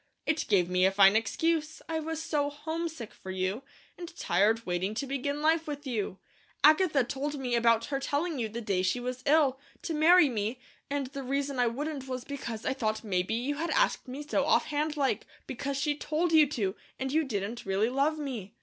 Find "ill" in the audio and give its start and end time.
9.27-9.59